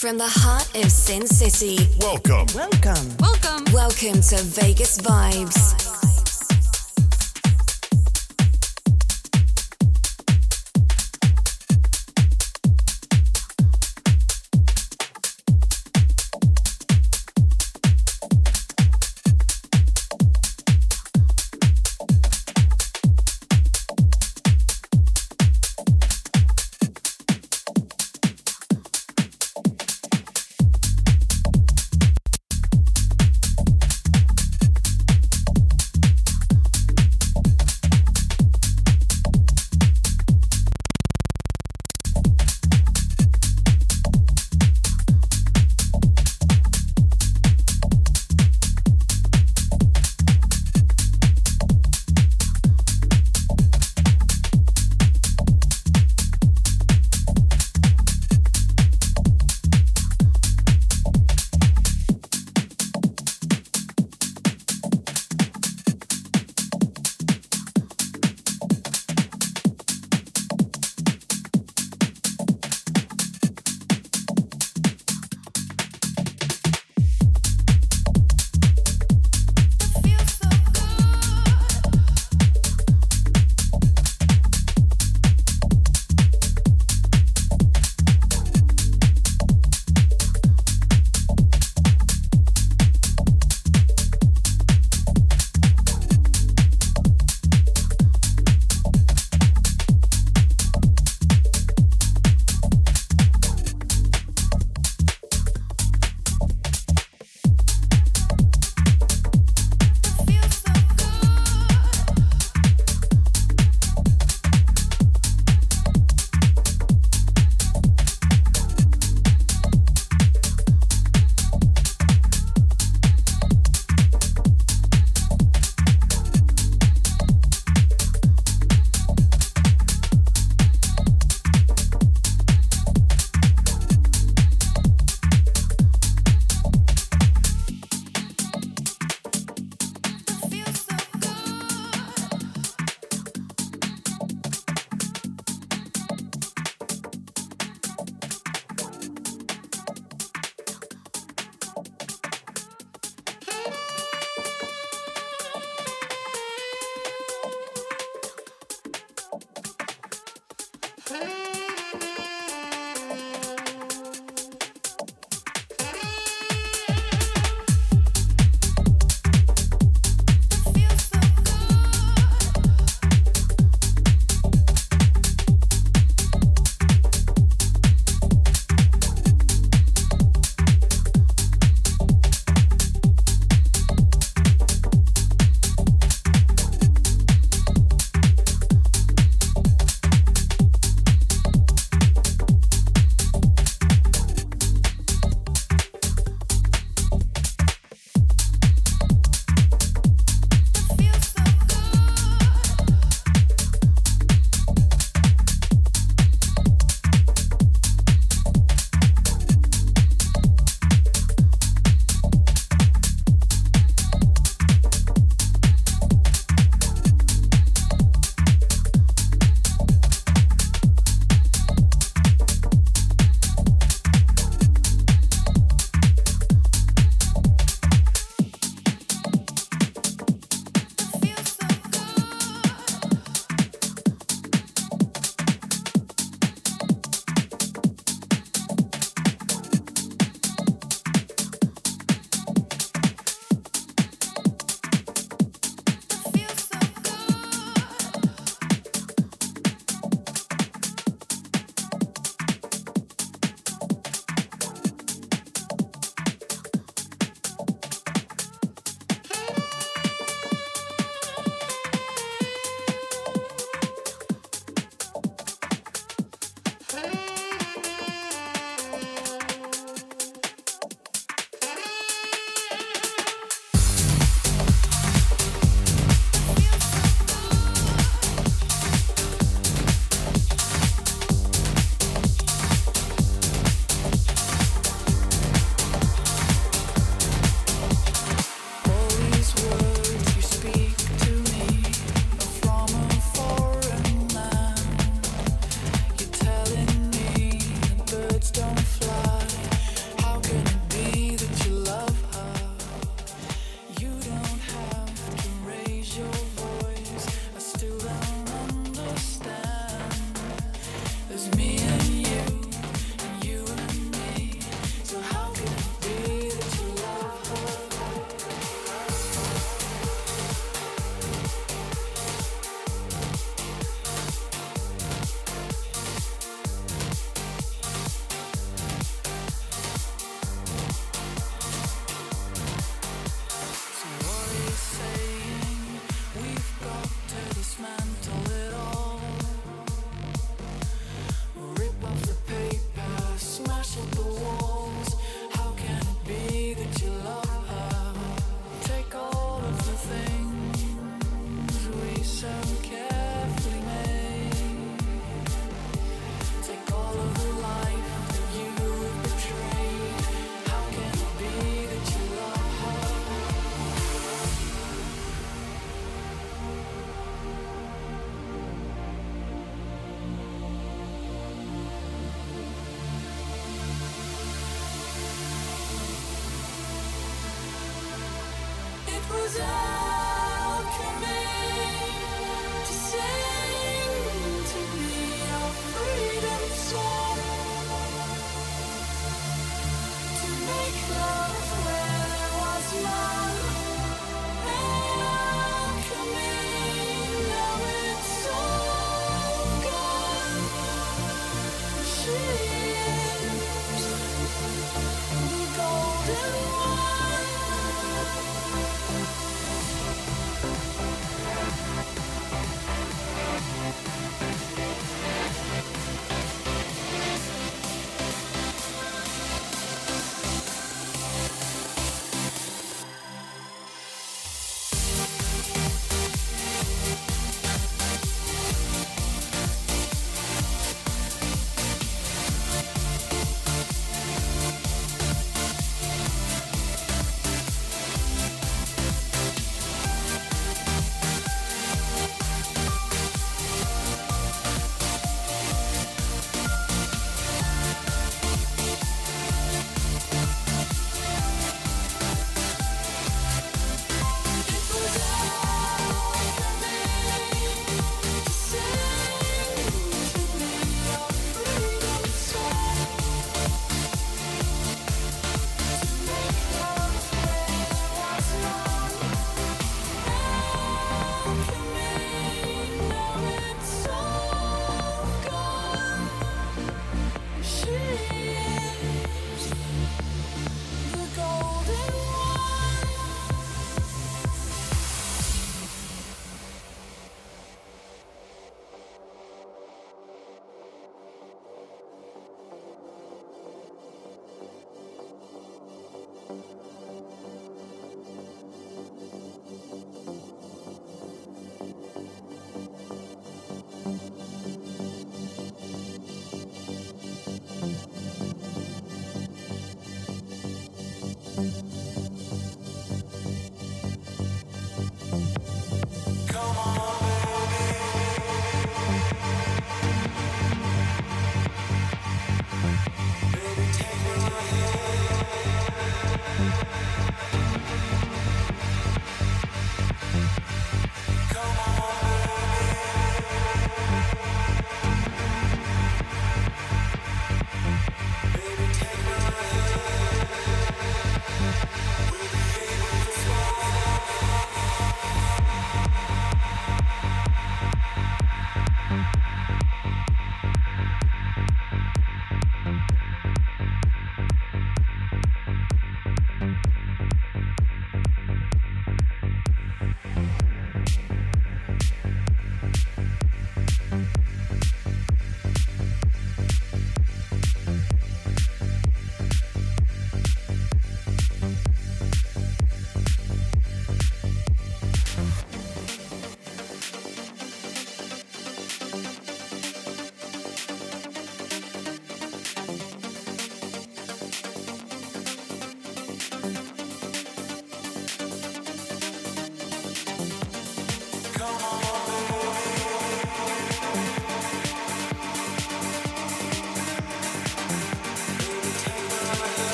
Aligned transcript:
From 0.00 0.16
the 0.16 0.24
heart 0.26 0.66
of 0.76 0.90
Sin 0.90 1.26
City, 1.26 1.76
Welcome. 2.00 2.46
Welcome. 2.54 3.16
Welcome. 3.18 3.64
welcome 3.70 4.22
to 4.22 4.42
Vegas 4.44 4.96
Vibes. 4.96 5.89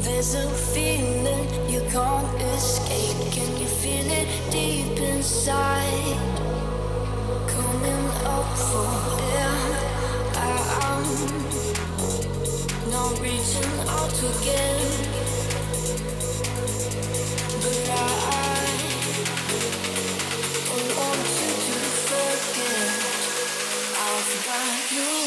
There's 0.00 0.34
a 0.34 0.48
feeling 0.48 1.48
you 1.68 1.80
can't 1.90 2.42
escape. 2.54 3.32
Can 3.32 3.56
you 3.56 3.66
feel 3.66 4.06
it 4.06 4.28
deep 4.50 4.96
inside? 4.98 6.18
Coming 7.48 8.06
up 8.24 8.58
for 8.58 8.88
air. 9.34 9.56
I'm 10.36 11.04
not 12.90 13.20
reaching 13.20 13.72
out 13.88 14.18
again. 14.30 14.80
But 17.62 17.90
I 17.90 18.54
don't 20.66 20.90
want 20.98 21.26
you 21.40 21.52
to 21.66 21.78
forget. 22.06 23.00
I've 23.98 24.32
got 24.46 24.92
you. 24.92 25.17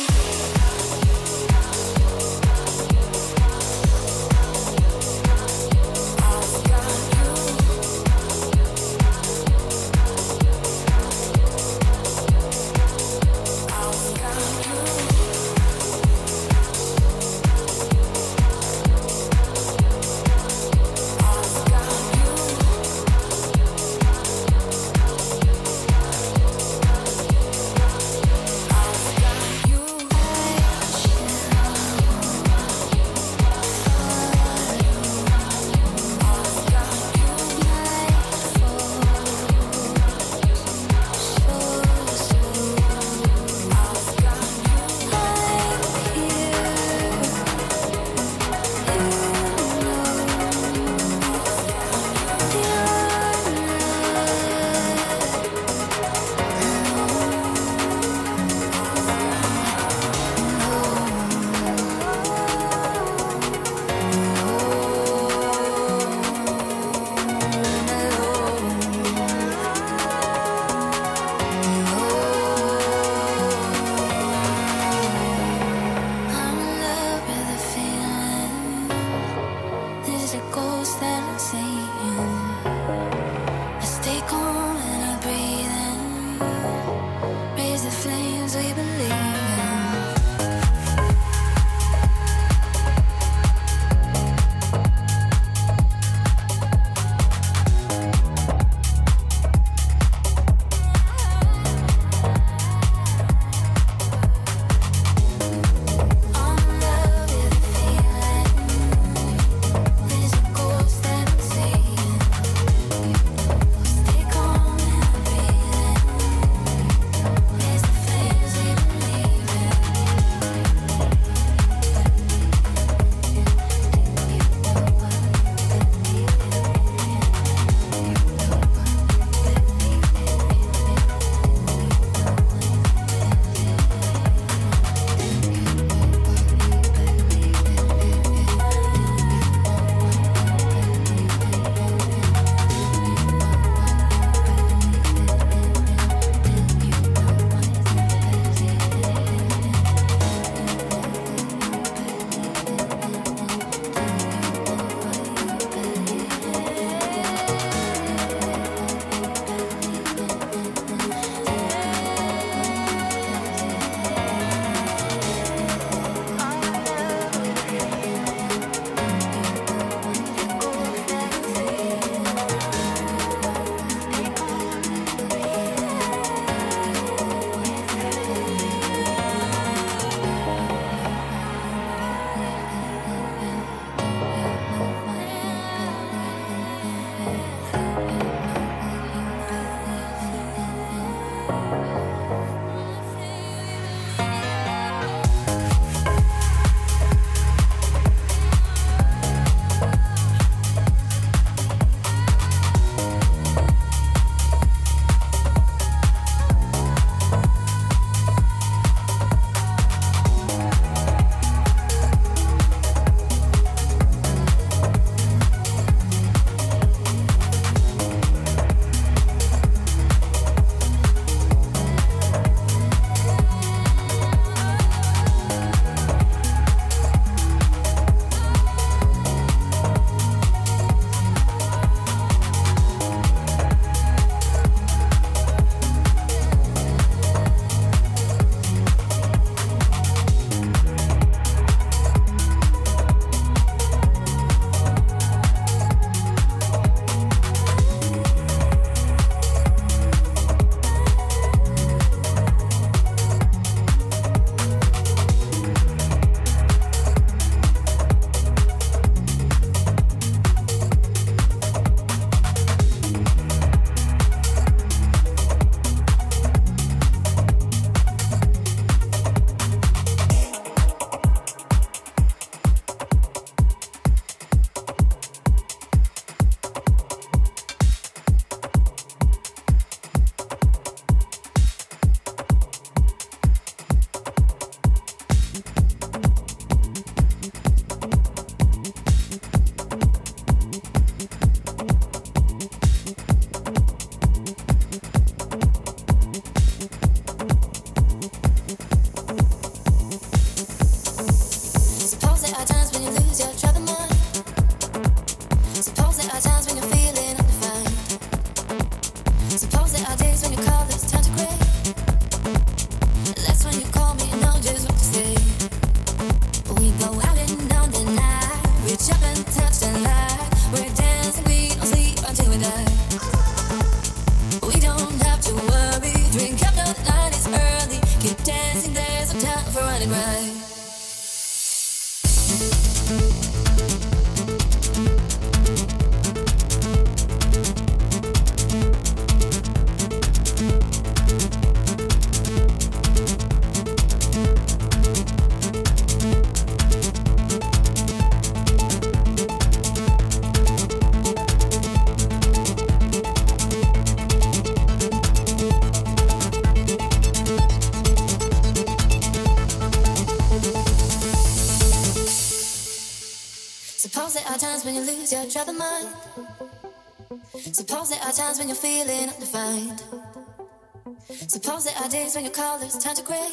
There 371.93 372.03
are 372.03 372.09
days 372.09 372.35
when 372.35 372.45
your 372.45 372.53
colors 372.53 372.97
turn 372.97 373.15
to 373.15 373.23
gray. 373.23 373.51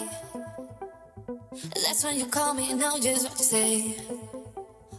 That's 1.74 2.04
when 2.04 2.16
you 2.16 2.26
call 2.26 2.54
me 2.54 2.70
and 2.70 2.80
know 2.80 2.98
just 3.00 3.28
what 3.28 3.36
to 3.36 3.42
say. 3.42 3.96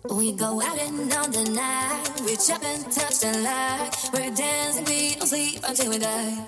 We 0.09 0.31
go 0.33 0.61
out 0.61 0.79
and 0.79 1.13
on 1.13 1.31
the 1.31 1.43
night, 1.51 2.21
reach 2.21 2.49
up 2.49 2.63
and 2.63 2.83
touch 2.91 3.19
the 3.19 3.37
light. 3.43 3.91
We're 4.13 4.33
dancing, 4.33 4.85
we 4.85 5.15
don't 5.15 5.27
sleep 5.27 5.59
until 5.67 5.89
we 5.89 5.99
die. 5.99 6.45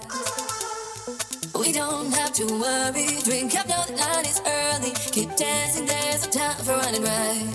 We 1.60 1.72
don't 1.72 2.12
have 2.14 2.34
to 2.34 2.46
worry, 2.46 3.08
drink 3.24 3.56
up, 3.56 3.68
the 3.68 3.96
night 3.96 4.28
is 4.28 4.42
early. 4.46 4.92
Keep 5.12 5.36
dancing, 5.36 5.86
there's 5.86 6.26
no 6.26 6.32
time 6.32 6.56
for 6.66 6.74
running 6.74 7.04
right. 7.04 7.48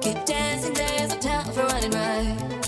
Keep 0.00 0.24
dancing, 0.24 0.74
there's 0.74 1.10
no 1.10 1.20
time 1.20 1.52
for 1.52 1.64
running 1.64 1.90
right. 1.90 2.61